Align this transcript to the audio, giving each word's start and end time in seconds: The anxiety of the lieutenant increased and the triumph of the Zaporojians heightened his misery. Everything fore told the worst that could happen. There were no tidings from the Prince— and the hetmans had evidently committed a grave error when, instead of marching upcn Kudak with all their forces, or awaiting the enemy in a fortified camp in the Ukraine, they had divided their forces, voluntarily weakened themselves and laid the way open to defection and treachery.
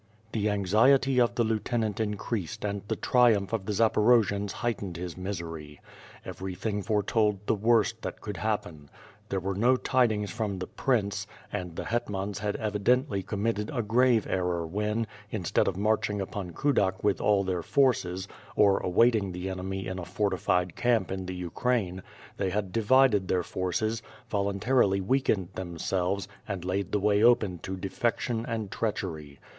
The 0.31 0.49
anxiety 0.49 1.21
of 1.21 1.35
the 1.35 1.43
lieutenant 1.43 1.99
increased 1.99 2.65
and 2.65 2.81
the 2.87 2.95
triumph 2.95 3.53
of 3.53 3.67
the 3.67 3.71
Zaporojians 3.71 4.51
heightened 4.51 4.97
his 4.97 5.15
misery. 5.15 5.79
Everything 6.25 6.81
fore 6.81 7.03
told 7.03 7.45
the 7.45 7.53
worst 7.53 8.01
that 8.01 8.19
could 8.19 8.37
happen. 8.37 8.89
There 9.29 9.39
were 9.39 9.53
no 9.53 9.75
tidings 9.75 10.31
from 10.31 10.57
the 10.57 10.65
Prince— 10.65 11.27
and 11.53 11.75
the 11.75 11.83
hetmans 11.85 12.39
had 12.39 12.55
evidently 12.55 13.21
committed 13.21 13.69
a 13.71 13.83
grave 13.83 14.25
error 14.27 14.65
when, 14.65 15.05
instead 15.29 15.67
of 15.67 15.77
marching 15.77 16.17
upcn 16.17 16.55
Kudak 16.55 17.03
with 17.03 17.21
all 17.21 17.43
their 17.43 17.61
forces, 17.61 18.27
or 18.55 18.79
awaiting 18.79 19.31
the 19.33 19.51
enemy 19.51 19.85
in 19.85 19.99
a 19.99 20.03
fortified 20.05 20.75
camp 20.75 21.11
in 21.11 21.27
the 21.27 21.35
Ukraine, 21.35 22.01
they 22.37 22.49
had 22.49 22.71
divided 22.71 23.27
their 23.27 23.43
forces, 23.43 24.01
voluntarily 24.31 24.99
weakened 24.99 25.49
themselves 25.53 26.27
and 26.47 26.65
laid 26.65 26.91
the 26.91 26.99
way 26.99 27.21
open 27.21 27.59
to 27.59 27.77
defection 27.77 28.47
and 28.47 28.71
treachery. 28.71 29.39